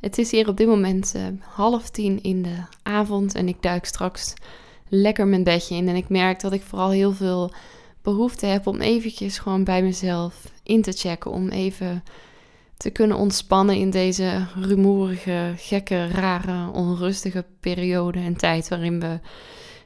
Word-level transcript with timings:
het 0.00 0.18
is 0.18 0.30
hier 0.30 0.48
op 0.48 0.56
dit 0.56 0.66
moment 0.66 1.12
uh, 1.16 1.22
half 1.40 1.90
tien 1.90 2.22
in 2.22 2.42
de 2.42 2.56
avond 2.82 3.34
en 3.34 3.48
ik 3.48 3.62
duik 3.62 3.84
straks 3.84 4.34
lekker 4.88 5.26
mijn 5.26 5.44
bedje 5.44 5.74
in. 5.74 5.88
En 5.88 5.96
ik 5.96 6.08
merk 6.08 6.40
dat 6.40 6.52
ik 6.52 6.62
vooral 6.62 6.90
heel 6.90 7.12
veel 7.12 7.52
behoefte 8.02 8.46
heb 8.46 8.66
om 8.66 8.80
eventjes 8.80 9.38
gewoon 9.38 9.64
bij 9.64 9.82
mezelf 9.82 10.52
in 10.62 10.82
te 10.82 10.92
checken. 10.92 11.30
Om 11.30 11.48
even 11.48 12.04
te 12.76 12.90
kunnen 12.90 13.16
ontspannen 13.16 13.76
in 13.76 13.90
deze 13.90 14.46
rumoerige, 14.54 15.52
gekke, 15.56 16.08
rare, 16.08 16.72
onrustige 16.72 17.44
periode 17.60 18.18
en 18.18 18.36
tijd 18.36 18.68
waarin 18.68 19.00
we 19.00 19.18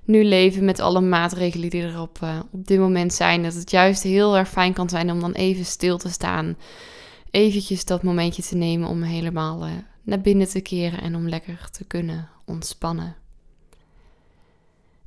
nu 0.04 0.24
leven 0.24 0.64
met 0.64 0.80
alle 0.80 1.00
maatregelen 1.00 1.70
die 1.70 1.82
er 1.82 2.00
op, 2.00 2.18
uh, 2.22 2.38
op 2.50 2.66
dit 2.66 2.78
moment 2.78 3.12
zijn. 3.12 3.42
Dat 3.42 3.54
het 3.54 3.70
juist 3.70 4.02
heel 4.02 4.36
erg 4.36 4.48
fijn 4.48 4.72
kan 4.72 4.88
zijn 4.88 5.10
om 5.10 5.20
dan 5.20 5.32
even 5.32 5.64
stil 5.64 5.98
te 5.98 6.10
staan. 6.10 6.56
Eventjes 7.30 7.84
dat 7.84 8.02
momentje 8.02 8.42
te 8.42 8.56
nemen 8.56 8.88
om 8.88 9.02
helemaal 9.02 9.66
uh, 9.66 9.72
naar 10.04 10.20
binnen 10.20 10.48
te 10.48 10.60
keren 10.60 11.00
en 11.00 11.16
om 11.16 11.28
lekker 11.28 11.70
te 11.70 11.84
kunnen 11.84 12.28
ontspannen. 12.44 13.16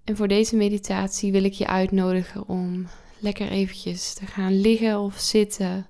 En 0.04 0.16
voor 0.16 0.28
deze 0.28 0.56
meditatie 0.56 1.32
wil 1.32 1.44
ik 1.44 1.54
je 1.54 1.68
uitnodigen 1.68 2.48
om 2.48 2.88
lekker 3.20 3.50
eventjes 3.50 4.14
te 4.14 4.26
gaan 4.26 4.60
liggen 4.60 5.00
of 5.00 5.20
zitten. 5.20 5.88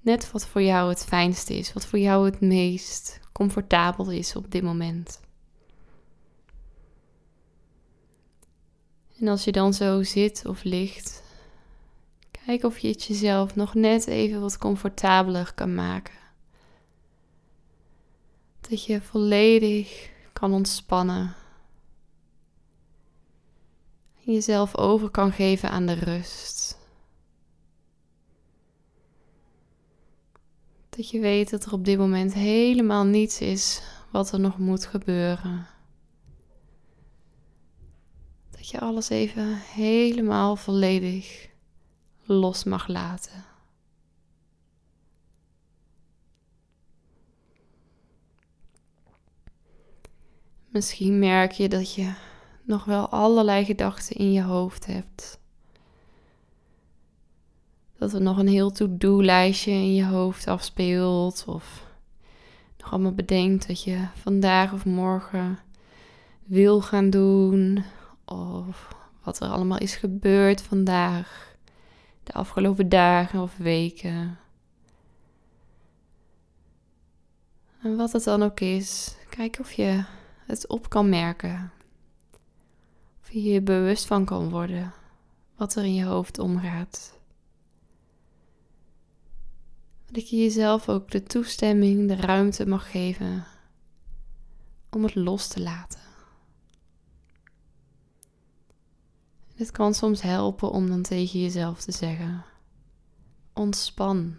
Net 0.00 0.30
wat 0.30 0.46
voor 0.46 0.62
jou 0.62 0.88
het 0.88 1.04
fijnste 1.04 1.54
is, 1.54 1.72
wat 1.72 1.86
voor 1.86 1.98
jou 1.98 2.24
het 2.24 2.40
meest 2.40 3.20
comfortabel 3.32 4.10
is 4.10 4.36
op 4.36 4.50
dit 4.50 4.62
moment. 4.62 5.20
En 9.20 9.28
als 9.28 9.44
je 9.44 9.52
dan 9.52 9.74
zo 9.74 10.02
zit 10.02 10.46
of 10.46 10.64
ligt, 10.64 11.22
kijk 12.46 12.64
of 12.64 12.78
je 12.78 12.88
het 12.88 13.04
jezelf 13.04 13.54
nog 13.54 13.74
net 13.74 14.06
even 14.06 14.40
wat 14.40 14.58
comfortabeler 14.58 15.52
kan 15.54 15.74
maken. 15.74 16.17
Dat 18.68 18.84
je 18.84 19.00
volledig 19.00 20.10
kan 20.32 20.52
ontspannen. 20.52 21.34
En 24.24 24.32
jezelf 24.32 24.76
over 24.76 25.10
kan 25.10 25.32
geven 25.32 25.70
aan 25.70 25.86
de 25.86 25.92
rust. 25.92 26.78
Dat 30.88 31.10
je 31.10 31.20
weet 31.20 31.50
dat 31.50 31.64
er 31.64 31.72
op 31.72 31.84
dit 31.84 31.98
moment 31.98 32.34
helemaal 32.34 33.04
niets 33.04 33.40
is 33.40 33.82
wat 34.10 34.32
er 34.32 34.40
nog 34.40 34.58
moet 34.58 34.86
gebeuren. 34.86 35.66
Dat 38.50 38.68
je 38.68 38.80
alles 38.80 39.08
even 39.08 39.56
helemaal 39.56 40.56
volledig 40.56 41.48
los 42.22 42.64
mag 42.64 42.88
laten. 42.88 43.47
Misschien 50.68 51.18
merk 51.18 51.52
je 51.52 51.68
dat 51.68 51.94
je 51.94 52.12
nog 52.62 52.84
wel 52.84 53.08
allerlei 53.08 53.64
gedachten 53.64 54.16
in 54.16 54.32
je 54.32 54.42
hoofd 54.42 54.86
hebt. 54.86 55.38
Dat 57.98 58.12
er 58.12 58.20
nog 58.20 58.38
een 58.38 58.48
heel 58.48 58.70
to-do-lijstje 58.70 59.70
in 59.70 59.94
je 59.94 60.04
hoofd 60.04 60.46
afspeelt. 60.46 61.44
Of 61.46 61.86
nog 62.78 62.92
allemaal 62.92 63.14
bedenkt 63.14 63.66
dat 63.66 63.82
je 63.82 64.06
vandaag 64.14 64.72
of 64.72 64.84
morgen 64.84 65.58
wil 66.44 66.80
gaan 66.80 67.10
doen. 67.10 67.84
Of 68.24 68.94
wat 69.22 69.40
er 69.40 69.48
allemaal 69.48 69.78
is 69.78 69.96
gebeurd 69.96 70.62
vandaag. 70.62 71.54
De 72.22 72.32
afgelopen 72.32 72.88
dagen 72.88 73.40
of 73.40 73.56
weken. 73.56 74.38
En 77.82 77.96
wat 77.96 78.12
het 78.12 78.24
dan 78.24 78.42
ook 78.42 78.60
is, 78.60 79.16
kijk 79.30 79.56
of 79.60 79.72
je 79.72 80.04
het 80.48 80.66
op 80.66 80.88
kan 80.88 81.08
merken. 81.08 81.72
Of 83.22 83.30
je 83.30 83.42
je 83.42 83.62
bewust 83.62 84.06
van 84.06 84.24
kan 84.24 84.50
worden 84.50 84.92
wat 85.56 85.74
er 85.74 85.84
in 85.84 85.94
je 85.94 86.04
hoofd 86.04 86.38
omgaat. 86.38 87.18
Dat 90.06 90.30
je 90.30 90.36
jezelf 90.36 90.88
ook 90.88 91.10
de 91.10 91.22
toestemming, 91.22 92.08
de 92.08 92.16
ruimte 92.16 92.66
mag 92.66 92.90
geven 92.90 93.46
om 94.90 95.02
het 95.02 95.14
los 95.14 95.48
te 95.48 95.60
laten. 95.60 96.00
Het 99.54 99.70
kan 99.70 99.94
soms 99.94 100.22
helpen 100.22 100.70
om 100.70 100.88
dan 100.88 101.02
tegen 101.02 101.40
jezelf 101.40 101.80
te 101.80 101.92
zeggen: 101.92 102.44
ontspan. 103.52 104.36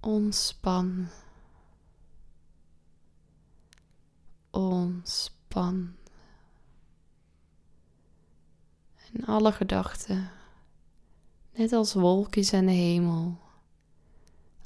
Ontspan. 0.00 1.08
Ontspan. 4.60 5.94
En 9.12 9.24
alle 9.24 9.52
gedachten, 9.52 10.30
net 11.52 11.72
als 11.72 11.94
wolkjes 11.94 12.52
aan 12.52 12.66
de 12.66 12.72
hemel, 12.72 13.38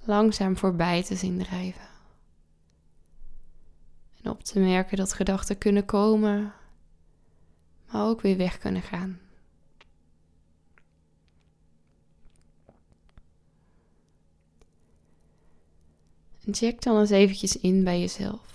langzaam 0.05 0.57
voorbij 0.57 1.03
te 1.03 1.17
zien 1.17 1.39
drijven. 1.39 1.89
En 4.23 4.31
op 4.31 4.43
te 4.43 4.59
merken 4.61 4.97
dat 4.97 5.13
gedachten 5.13 5.59
kunnen 5.59 5.85
komen, 5.85 6.53
maar 7.91 8.07
ook 8.07 8.21
weer 8.21 8.37
weg 8.37 8.59
kunnen 8.59 8.83
gaan. 8.83 9.19
En 16.45 16.55
check 16.55 16.83
dan 16.83 16.99
eens 16.99 17.11
eventjes 17.11 17.57
in 17.57 17.85
bij 17.85 18.01
jezelf. 18.01 18.54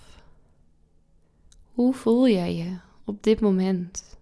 Hoe 1.80 1.94
voel 1.94 2.28
jij 2.28 2.56
je 2.56 2.78
op 3.06 3.24
dit 3.24 3.40
moment? 3.40 4.18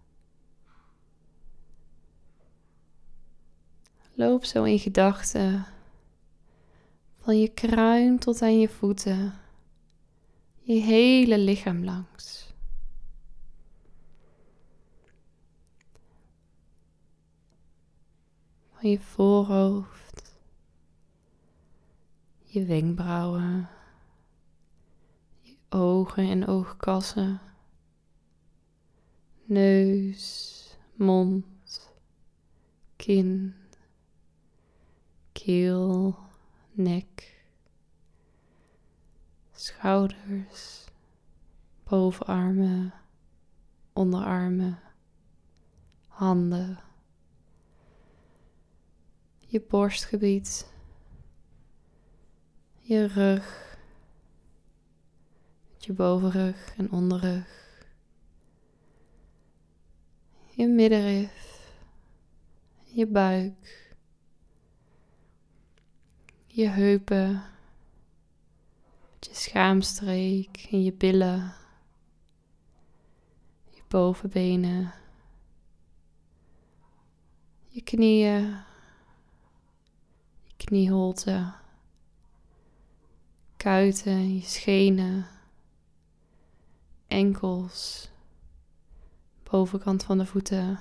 Loop 4.13 4.45
zo 4.45 4.63
in 4.63 4.79
gedachten. 4.79 5.65
Van 7.15 7.39
je 7.39 7.47
kruin 7.47 8.19
tot 8.19 8.41
aan 8.41 8.59
je 8.59 8.69
voeten, 8.69 9.33
je 10.59 10.73
hele 10.73 11.37
lichaam 11.37 11.83
langs. 11.83 12.53
Van 18.71 18.89
je 18.89 18.99
voorhoofd, 18.99 20.39
je 22.43 22.65
wenkbrauwen, 22.65 23.69
je 25.41 25.55
ogen 25.69 26.29
en 26.29 26.47
oogkassen 26.47 27.46
neus, 29.47 30.75
mond, 30.93 31.43
kin, 32.95 33.55
keel, 35.31 36.17
nek, 36.71 37.43
schouders, 39.51 40.85
bovenarmen, 41.83 42.93
onderarmen, 43.93 44.79
handen, 46.07 46.79
je 49.37 49.61
borstgebied, 49.69 50.71
je 52.79 53.05
rug, 53.05 53.77
je 55.77 55.93
bovenrug 55.93 56.73
en 56.77 56.91
onderrug 56.91 57.66
je 60.57 60.67
middenrif, 60.67 61.31
je 62.85 63.05
buik, 63.07 63.93
je 66.47 66.69
heupen, 66.69 67.43
je 69.19 69.35
schaamstreek 69.35 70.67
en 70.71 70.83
je 70.83 70.93
billen, 70.93 71.53
je 73.69 73.81
bovenbenen, 73.87 74.93
je 77.69 77.81
knieën, 77.81 78.63
je 80.45 80.53
knieholte, 80.57 81.53
kuiten, 83.57 84.35
je 84.35 84.41
schenen, 84.41 85.27
enkels, 87.07 88.09
bovenkant 89.49 90.03
van 90.03 90.17
de 90.17 90.25
voeten, 90.25 90.79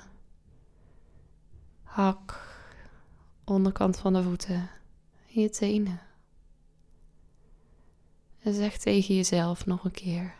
hak, 1.83 2.55
onderkant 3.43 3.97
van 3.97 4.13
de 4.13 4.23
voeten, 4.23 4.69
je 5.25 5.49
tenen. 5.49 6.01
En 8.39 8.53
zeg 8.53 8.77
tegen 8.77 9.15
jezelf 9.15 9.65
nog 9.65 9.83
een 9.83 9.91
keer: 9.91 10.35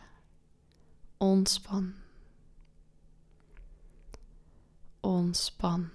ontspan. 1.18 1.94
Ontspan. 5.00 5.89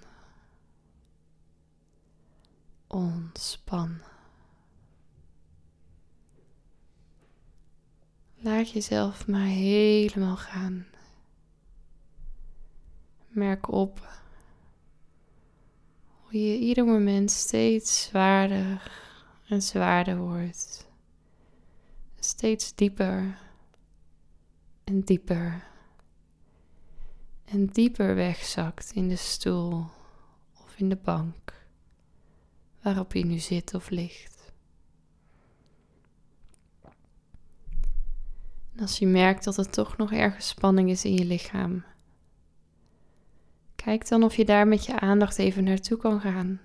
Ontspan. 2.87 3.97
Laat 8.35 8.69
jezelf 8.69 9.27
maar 9.27 9.45
helemaal 9.45 10.37
gaan. 10.37 10.85
Merk 13.33 13.71
op 13.71 14.07
hoe 16.21 16.41
je 16.41 16.57
ieder 16.57 16.85
moment 16.85 17.31
steeds 17.31 18.03
zwaarder 18.03 18.91
en 19.47 19.61
zwaarder 19.61 20.17
wordt. 20.17 20.91
Steeds 22.19 22.75
dieper 22.75 23.37
en 24.83 25.01
dieper 25.01 25.63
en 27.45 27.65
dieper 27.65 28.15
wegzakt 28.15 28.91
in 28.91 29.07
de 29.07 29.15
stoel 29.15 29.85
of 30.63 30.75
in 30.77 30.89
de 30.89 30.99
bank 31.03 31.67
waarop 32.81 33.13
je 33.13 33.25
nu 33.25 33.37
zit 33.37 33.73
of 33.73 33.89
ligt. 33.89 34.51
En 38.73 38.79
als 38.79 38.97
je 38.97 39.07
merkt 39.07 39.43
dat 39.43 39.57
er 39.57 39.69
toch 39.69 39.97
nog 39.97 40.11
ergens 40.11 40.47
spanning 40.47 40.89
is 40.89 41.05
in 41.05 41.13
je 41.13 41.25
lichaam, 41.25 41.83
kijk 43.83 44.07
dan 44.07 44.23
of 44.23 44.35
je 44.35 44.45
daar 44.45 44.67
met 44.67 44.85
je 44.85 44.99
aandacht 44.99 45.37
even 45.37 45.63
naartoe 45.63 45.97
kan 45.97 46.21
gaan. 46.21 46.61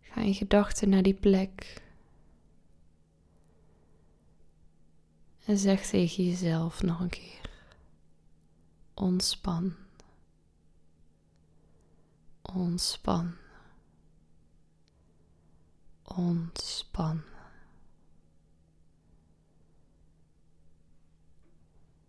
Ga 0.00 0.20
in 0.20 0.34
gedachten 0.34 0.88
naar 0.88 1.02
die 1.02 1.14
plek. 1.14 1.82
En 5.44 5.58
zeg 5.58 5.86
tegen 5.86 6.24
jezelf 6.24 6.82
nog 6.82 7.00
een 7.00 7.08
keer: 7.08 7.50
ontspan. 8.94 9.74
Ontspan. 12.42 13.34
Ontspan. 16.02 17.22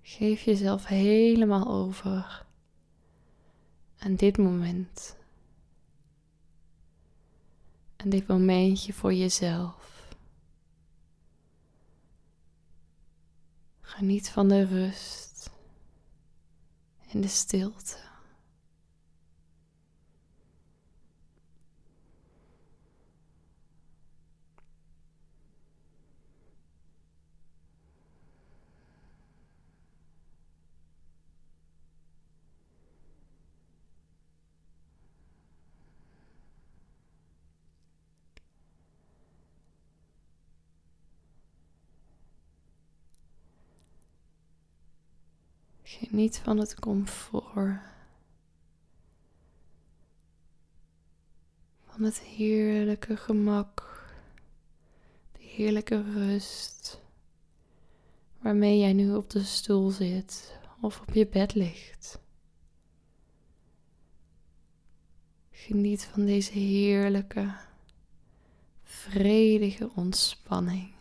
Geef 0.02 0.42
jezelf 0.42 0.86
helemaal 0.86 1.68
over 1.68 2.50
aan 4.04 4.16
dit 4.16 4.38
moment. 4.38 5.16
En 7.96 8.10
dit 8.10 8.28
momentje 8.28 8.94
voor 8.94 9.14
jezelf. 9.14 10.14
Geniet 13.82 14.30
van 14.30 14.48
de 14.48 14.66
rust 14.66 15.50
en 17.10 17.22
de 17.22 17.28
stilte. 17.28 18.11
Geniet 46.00 46.38
van 46.38 46.58
het 46.58 46.80
comfort. 46.80 47.80
Van 51.86 52.04
het 52.04 52.20
heerlijke 52.20 53.18
gemak. 53.18 54.04
De 55.32 55.44
heerlijke 55.44 56.02
rust. 56.02 57.00
Waarmee 58.40 58.80
jij 58.80 58.94
nu 58.94 59.16
op 59.16 59.30
de 59.30 59.44
stoel 59.44 59.90
zit 59.90 60.60
of 60.82 61.02
op 61.02 61.14
je 61.14 61.28
bed 61.28 61.56
ligt. 61.56 62.20
Geniet 65.52 66.04
van 66.04 66.26
deze 66.26 66.52
heerlijke, 66.52 67.56
vredige 68.84 69.92
ontspanning. 69.96 71.01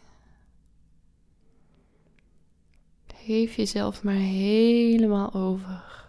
Geef 3.25 3.57
jezelf 3.57 4.03
maar 4.03 4.15
helemaal 4.15 5.35
over. 5.35 6.09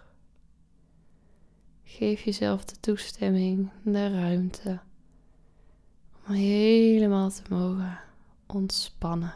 Geef 1.84 2.22
jezelf 2.22 2.64
de 2.64 2.80
toestemming, 2.80 3.70
de 3.84 4.10
ruimte 4.10 4.80
om 6.26 6.34
helemaal 6.34 7.30
te 7.30 7.42
mogen 7.48 8.00
ontspannen. 8.46 9.34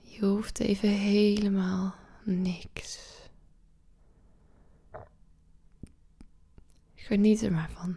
Je 0.00 0.26
hoeft 0.26 0.60
even 0.60 0.88
helemaal 0.88 1.94
niks. 2.24 3.18
Geniet 6.94 7.42
er 7.42 7.52
maar 7.52 7.70
van. 7.70 7.96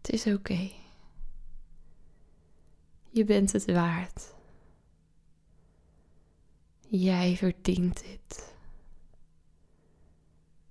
Het 0.00 0.12
is 0.12 0.26
oké. 0.26 0.79
Je 3.12 3.24
bent 3.24 3.52
het 3.52 3.64
waard. 3.64 4.34
Jij 6.88 7.36
verdient 7.36 8.02
dit. 8.04 8.54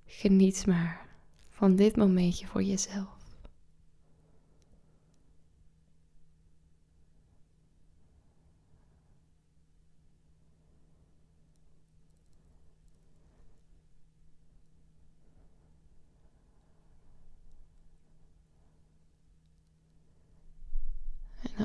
Geniet 0.05 0.65
maar 0.65 1.07
van 1.49 1.75
dit 1.75 1.95
momentje 1.95 2.47
voor 2.47 2.63
jezelf. 2.63 3.18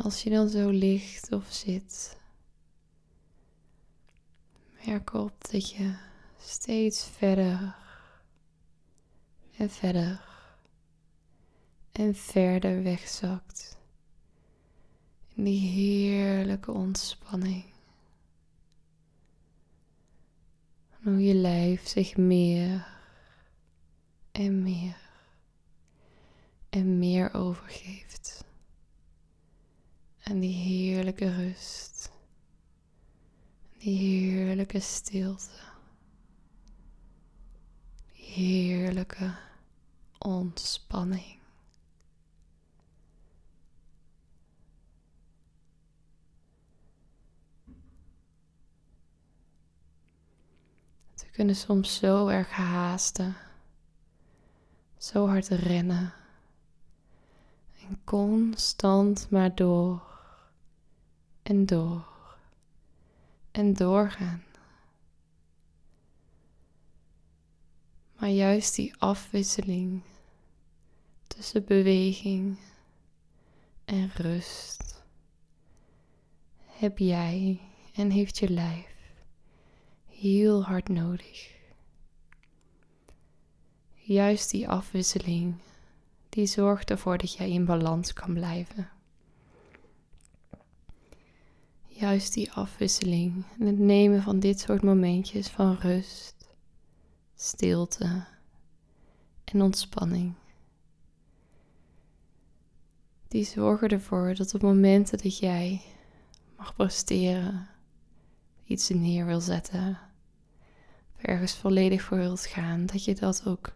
Als 0.04 0.23
je 0.23 0.30
dan 0.30 0.49
zo 0.49 0.68
ligt 0.68 1.32
of 1.32 1.52
zit, 1.52 2.16
merk 4.87 5.12
op 5.12 5.50
dat 5.50 5.70
je 5.70 5.96
steeds 6.38 7.04
verder 7.04 7.76
en 9.56 9.70
verder 9.70 10.25
en 11.92 12.14
verder 12.14 12.82
wegzakt 12.82 13.78
in 15.34 15.44
die 15.44 15.68
heerlijke 15.68 16.73
ontspanning. 16.73 17.64
En 20.90 21.12
hoe 21.12 21.23
je 21.23 21.34
lijf 21.34 21.88
zich 21.88 22.16
meer 22.16 22.87
en 24.32 24.62
meer 24.62 24.96
en 26.70 26.99
meer 26.99 27.34
overgeeft. 27.34 28.43
En 30.24 30.40
die 30.40 30.54
heerlijke 30.54 31.34
rust. 31.34 32.12
Die 33.78 33.98
heerlijke 33.98 34.80
stilte. 34.80 35.50
Die 38.12 38.24
heerlijke 38.24 39.34
ontspanning. 40.18 41.38
We 51.14 51.30
kunnen 51.30 51.56
soms 51.56 51.96
zo 51.96 52.28
erg 52.28 52.50
haasten, 52.50 53.36
zo 54.98 55.26
hard 55.26 55.48
rennen 55.48 56.14
en 57.88 58.00
constant 58.04 59.30
maar 59.30 59.54
door 59.54 60.13
en 61.44 61.66
door 61.66 62.12
en 63.50 63.74
doorgaan. 63.74 64.42
Maar 68.18 68.28
juist 68.28 68.74
die 68.74 68.94
afwisseling 68.98 70.02
tussen 71.26 71.64
beweging 71.64 72.58
en 73.84 74.10
rust 74.14 75.04
heb 76.66 76.98
jij 76.98 77.60
en 77.94 78.10
heeft 78.10 78.38
je 78.38 78.48
lijf 78.48 78.94
heel 80.08 80.64
hard 80.64 80.88
nodig. 80.88 81.52
Juist 83.94 84.50
die 84.50 84.68
afwisseling, 84.68 85.54
die 86.28 86.46
zorgt 86.46 86.90
ervoor 86.90 87.18
dat 87.18 87.32
jij 87.32 87.50
in 87.50 87.64
balans 87.64 88.12
kan 88.12 88.32
blijven. 88.32 88.93
Juist 91.96 92.34
die 92.34 92.52
afwisseling 92.52 93.44
en 93.58 93.66
het 93.66 93.78
nemen 93.78 94.22
van 94.22 94.40
dit 94.40 94.60
soort 94.60 94.82
momentjes 94.82 95.48
van 95.48 95.74
rust, 95.74 96.54
stilte 97.34 98.24
en 99.44 99.62
ontspanning. 99.62 100.34
Die 103.28 103.44
zorgen 103.44 103.88
ervoor 103.88 104.34
dat 104.34 104.54
op 104.54 104.62
momenten 104.62 105.18
dat 105.18 105.38
jij 105.38 105.82
mag 106.56 106.76
presteren, 106.76 107.68
iets 108.64 108.88
neer 108.88 109.26
wil 109.26 109.40
zetten, 109.40 109.98
ergens 111.16 111.54
volledig 111.56 112.02
voor 112.02 112.18
wilt 112.18 112.46
gaan, 112.46 112.86
dat 112.86 113.04
je 113.04 113.14
dat 113.14 113.46
ook 113.46 113.72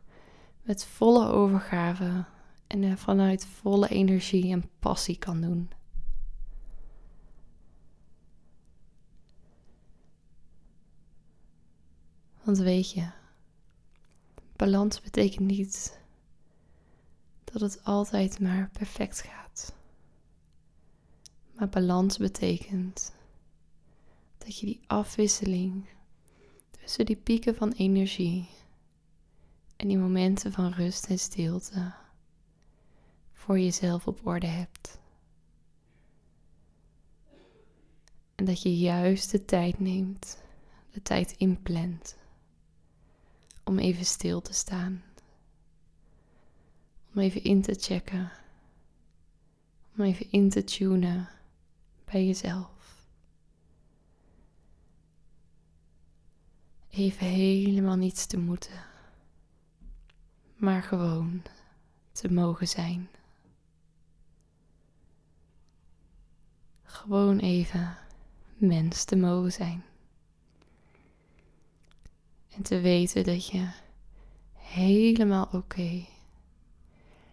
met 0.63 0.85
volle 0.85 1.27
overgave 1.27 2.25
en 2.67 2.99
vanuit 2.99 3.47
volle 3.47 3.89
energie 3.89 4.53
en 4.53 4.71
passie 4.79 5.19
kan 5.19 5.41
doen. 5.41 5.71
Want 12.49 12.61
weet 12.61 12.91
je, 12.91 13.11
balans 14.57 15.01
betekent 15.01 15.47
niet 15.47 15.99
dat 17.45 17.61
het 17.61 17.85
altijd 17.85 18.41
maar 18.41 18.71
perfect 18.73 19.21
gaat. 19.21 19.75
Maar 21.55 21.69
balans 21.69 22.17
betekent 22.17 23.13
dat 24.39 24.59
je 24.59 24.67
die 24.67 24.81
afwisseling 24.87 25.89
tussen 26.71 27.07
die 27.07 27.17
pieken 27.17 27.55
van 27.55 27.73
energie 27.73 28.49
en 29.77 29.89
die 29.89 29.99
momenten 29.99 30.53
van 30.53 30.73
rust 30.73 31.07
en 31.07 31.19
stilte 31.19 31.95
voor 33.33 33.59
jezelf 33.59 34.07
op 34.07 34.27
orde 34.27 34.47
hebt. 34.47 34.99
En 38.35 38.45
dat 38.45 38.63
je 38.63 38.79
juist 38.79 39.31
de 39.31 39.45
tijd 39.45 39.79
neemt, 39.81 40.39
de 40.91 41.03
tijd 41.03 41.33
inplant 41.33 42.18
om 43.69 43.79
even 43.79 44.05
stil 44.05 44.41
te 44.41 44.53
staan. 44.53 45.03
Om 47.15 47.21
even 47.21 47.43
in 47.45 47.63
te 47.63 47.75
checken. 47.75 48.33
Om 49.97 50.05
even 50.05 50.31
in 50.31 50.51
te 50.51 50.65
tunen 50.65 51.29
bij 52.05 52.27
jezelf. 52.27 53.07
Even 56.89 57.27
helemaal 57.27 57.97
niets 57.97 58.27
te 58.27 58.39
moeten, 58.39 58.85
maar 60.57 60.83
gewoon 60.83 61.43
te 62.13 62.33
mogen 62.33 62.69
zijn. 62.69 63.09
Gewoon 66.83 67.39
even 67.39 67.97
mens 68.57 69.05
te 69.05 69.17
mogen 69.17 69.53
zijn. 69.53 69.85
En 72.59 72.65
te 72.65 72.81
weten 72.81 73.25
dat 73.25 73.47
je 73.47 73.69
helemaal 74.55 75.49
oké, 75.53 76.07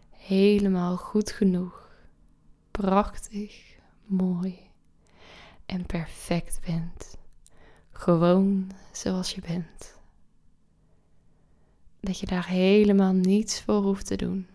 helemaal 0.10 0.98
goed 0.98 1.32
genoeg, 1.32 1.90
prachtig, 2.72 3.78
mooi 4.06 4.60
en 5.66 5.86
perfect 5.86 6.60
bent. 6.66 7.18
Gewoon 7.92 8.72
zoals 8.92 9.32
je 9.32 9.42
bent. 9.42 9.98
Dat 12.00 12.20
je 12.20 12.26
daar 12.26 12.48
helemaal 12.48 13.14
niets 13.14 13.62
voor 13.62 13.82
hoeft 13.82 14.06
te 14.06 14.16
doen. 14.16 14.48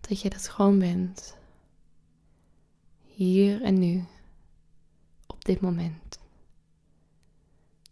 Dat 0.00 0.20
je 0.20 0.30
dat 0.30 0.48
gewoon 0.48 0.78
bent. 0.78 1.36
Hier 3.04 3.62
en 3.62 3.78
nu. 3.78 4.04
Op 5.26 5.44
dit 5.44 5.60
moment. 5.60 6.18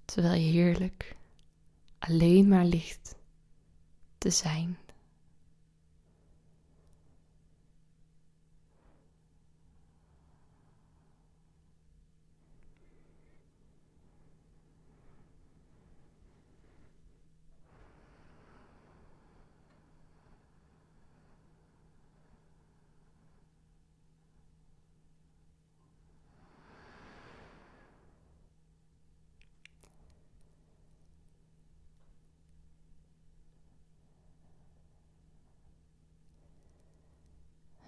Terwijl 0.06 0.40
je 0.40 0.50
heerlijk 0.50 1.16
alleen 1.98 2.48
maar 2.48 2.64
ligt 2.64 3.14
te 4.18 4.30
zijn. 4.30 4.78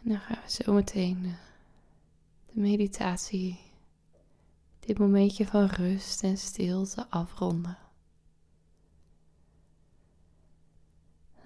Dan 0.09 0.21
gaan 0.21 0.39
we 0.45 0.63
zo 0.63 0.73
meteen 0.73 1.25
eh, 1.25 1.33
de 2.53 2.61
meditatie, 2.61 3.61
dit 4.81 4.99
momentje 4.99 5.47
van 5.47 5.67
rust 5.67 6.23
en 6.23 6.39
stilte 6.39 7.07
afronden. 7.11 7.79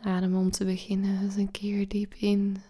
Adem 0.01 0.37
om 0.37 0.51
te 0.51 0.65
beginnen 0.65 1.23
eens 1.23 1.37
een 1.37 1.51
keer 1.51 1.89
diep 1.89 2.15
in. 2.15 2.63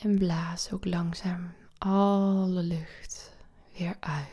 En 0.00 0.18
blaas 0.18 0.72
ook 0.72 0.84
langzaam 0.84 1.52
alle 1.78 2.62
lucht 2.62 3.36
weer 3.76 3.96
uit. 4.00 4.28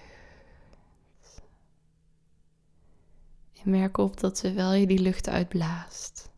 En 3.64 3.70
merk 3.70 3.98
op 3.98 4.20
dat 4.20 4.36
terwijl 4.36 4.74
je 4.74 4.88
die 4.88 5.00
lucht 5.00 5.30
uitblaast, 5.30 6.30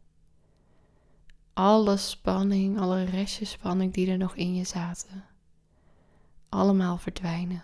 alle 1.59 1.97
spanning, 1.97 2.79
alle 2.79 3.03
restjes 3.03 3.51
spanning 3.51 3.93
die 3.93 4.11
er 4.11 4.17
nog 4.17 4.35
in 4.35 4.55
je 4.55 4.63
zaten, 4.63 5.25
allemaal 6.49 6.97
verdwijnen. 6.97 7.63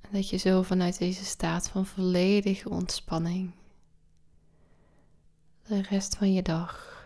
En 0.00 0.10
dat 0.12 0.28
je 0.28 0.36
zo 0.36 0.62
vanuit 0.62 0.98
deze 0.98 1.24
staat 1.24 1.68
van 1.68 1.86
volledige 1.86 2.68
ontspanning 2.68 3.52
de 5.66 5.82
rest 5.82 6.16
van 6.16 6.32
je 6.32 6.42
dag 6.42 7.04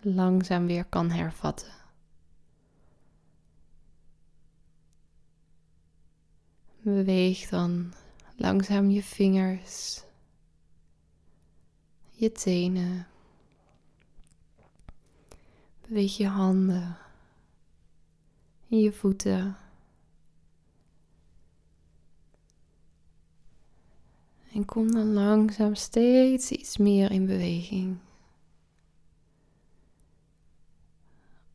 langzaam 0.00 0.66
weer 0.66 0.84
kan 0.84 1.10
hervatten. 1.10 1.72
Beweeg 6.80 7.48
dan 7.48 7.92
langzaam 8.36 8.90
je 8.90 9.02
vingers, 9.02 10.02
je 12.10 12.32
tenen, 12.32 13.06
Beweeg 15.92 16.16
je 16.16 16.26
handen 16.26 16.96
en 18.68 18.78
je 18.78 18.92
voeten. 18.92 19.56
En 24.52 24.64
kom 24.64 24.92
dan 24.92 25.12
langzaam 25.12 25.74
steeds 25.74 26.50
iets 26.50 26.76
meer 26.76 27.10
in 27.10 27.26
beweging. 27.26 27.98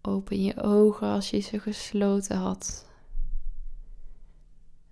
Open 0.01 0.43
je 0.43 0.61
ogen 0.61 1.07
als 1.07 1.29
je 1.29 1.39
ze 1.39 1.59
gesloten 1.59 2.37
had. 2.37 2.85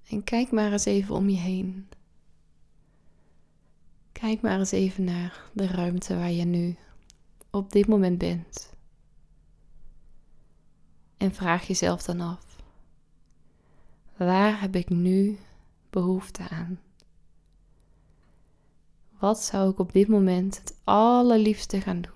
En 0.08 0.24
kijk 0.24 0.52
maar 0.52 0.72
eens 0.72 0.86
even 0.86 1.16
om 1.16 1.30
je 1.30 1.38
heen. 1.38 1.88
Kijk 4.12 4.42
maar 4.42 4.60
eens 4.60 4.72
even 4.72 5.04
naar 5.04 5.50
de 5.54 5.68
ruimte 5.68 6.16
waar 6.16 6.32
je 6.32 6.46
nu 6.46 6.76
op 7.50 7.72
dit 7.72 7.88
moment 7.88 8.18
bent. 8.18 8.75
En 11.18 11.34
vraag 11.34 11.68
jezelf 11.68 12.04
dan 12.04 12.22
af: 12.22 12.56
waar 14.18 14.62
heb 14.62 14.76
ik 14.76 14.90
nu 14.90 15.40
behoefte 15.90 16.50
aan? 16.50 16.80
Wat 19.20 19.44
zou 19.44 19.72
ik 19.72 19.80
op 19.80 19.94
dit 19.94 20.08
moment 20.08 20.58
het 20.58 20.76
allerliefste 20.84 21.82
gaan 21.82 22.02
doen? 22.02 22.14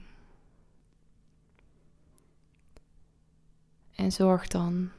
En 3.96 4.12
zorg 4.12 4.48
dan 4.48 4.89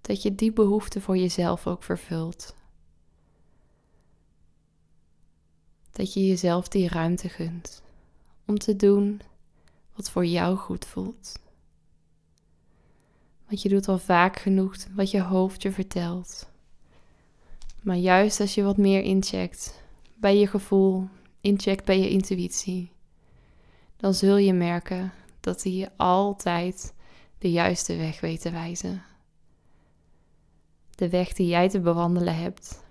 dat 0.00 0.22
je 0.22 0.34
die 0.34 0.52
behoefte 0.52 1.00
voor 1.00 1.16
jezelf 1.16 1.66
ook 1.66 1.82
vervult. 1.82 2.54
Dat 5.90 6.12
je 6.12 6.26
jezelf 6.26 6.68
die 6.68 6.88
ruimte 6.88 7.28
gunt 7.28 7.82
om 8.44 8.58
te 8.58 8.76
doen 8.76 9.20
wat 9.94 10.10
voor 10.10 10.26
jou 10.26 10.56
goed 10.56 10.84
voelt. 10.84 11.38
Want 13.46 13.62
je 13.62 13.68
doet 13.68 13.88
al 13.88 13.98
vaak 13.98 14.38
genoeg 14.38 14.76
wat 14.94 15.10
je 15.10 15.22
hoofd 15.22 15.62
je 15.62 15.72
vertelt. 15.72 16.50
Maar 17.82 17.96
juist 17.96 18.40
als 18.40 18.54
je 18.54 18.62
wat 18.62 18.76
meer 18.76 19.02
incheckt 19.02 19.82
bij 20.14 20.38
je 20.38 20.46
gevoel, 20.46 21.08
incheckt 21.40 21.84
bij 21.84 21.98
je 21.98 22.08
intuïtie, 22.08 22.90
dan 23.96 24.14
zul 24.14 24.36
je 24.36 24.52
merken 24.52 25.12
dat 25.40 25.62
hij 25.62 25.72
je 25.72 25.90
altijd 25.96 26.94
de 27.38 27.50
juiste 27.50 27.96
weg 27.96 28.20
weet 28.20 28.40
te 28.40 28.50
wijzen. 28.50 29.02
De 30.94 31.08
weg 31.08 31.32
die 31.32 31.46
jij 31.46 31.68
te 31.68 31.80
bewandelen 31.80 32.36
hebt. 32.36 32.84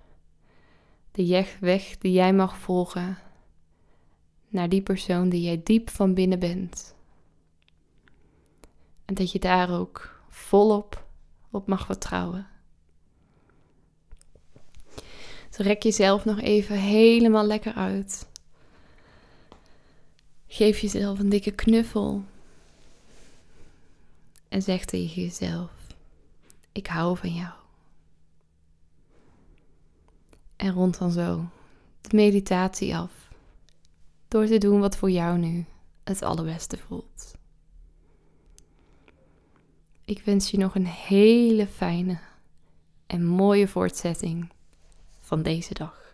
De 1.12 1.46
weg 1.60 1.98
die 1.98 2.12
jij 2.12 2.34
mag 2.34 2.58
volgen 2.58 3.18
naar 4.48 4.70
die 4.70 4.82
persoon 4.82 5.30
die 5.30 5.42
jij 5.42 5.62
diep 5.64 5.90
van 5.90 6.14
binnen 6.14 6.40
bent. 6.40 6.96
En 9.06 9.14
dat 9.14 9.32
je 9.32 9.40
daar 9.40 9.80
ook 9.80 10.15
volop 10.36 11.08
op 11.52 11.68
mag 11.68 11.86
vertrouwen. 11.86 12.48
Dus 15.50 15.66
rek 15.66 15.84
jezelf 15.84 16.26
nog 16.26 16.42
even 16.42 16.78
helemaal 16.78 17.46
lekker 17.46 17.74
uit. 17.74 18.28
Geef 20.48 20.80
jezelf 20.80 21.20
een 21.20 21.30
dikke 21.30 21.52
knuffel. 21.52 22.24
En 24.48 24.62
zeg 24.62 24.86
tegen 24.86 25.22
jezelf: 25.22 25.72
Ik 26.72 26.88
hou 26.88 27.18
van 27.18 27.34
jou. 27.34 27.54
En 30.56 30.74
rond 30.74 30.98
dan 30.98 31.12
zo 31.12 31.46
de 32.02 32.16
meditatie 32.16 32.96
af. 32.96 33.30
Door 34.28 34.46
te 34.46 34.58
doen 34.58 34.80
wat 34.80 34.98
voor 34.98 35.12
jou 35.12 35.38
nu 35.38 35.66
het 36.04 36.22
allerbeste 36.22 36.78
voelt. 36.78 37.36
Ik 40.06 40.22
wens 40.26 40.52
je 40.52 40.58
nog 40.58 40.76
een 40.76 40.88
hele 40.88 41.68
fijne 41.68 42.20
en 43.08 43.26
mooie 43.26 43.68
voortzetting 43.68 44.50
van 45.20 45.42
deze 45.42 45.74
dag. 45.74 46.05